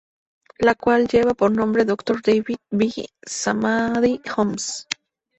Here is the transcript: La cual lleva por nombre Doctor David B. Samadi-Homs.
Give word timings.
La 0.57 0.73
cual 0.73 1.07
lleva 1.07 1.35
por 1.35 1.51
nombre 1.51 1.85
Doctor 1.85 2.23
David 2.23 2.57
B. 2.71 2.91
Samadi-Homs. 3.23 4.87